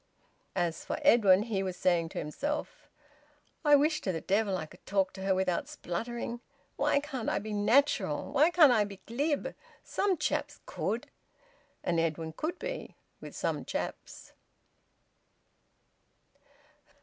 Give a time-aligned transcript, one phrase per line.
[0.55, 2.89] As for Edwin, he was saying to himself:
[3.63, 6.39] "I wish to the devil I could talk to her without spluttering!
[6.75, 8.31] Why can't I be natural?
[8.31, 9.53] Why can't I be glib?
[9.83, 11.11] Some chaps could."
[11.83, 14.33] And Edwin could be, with some chaps.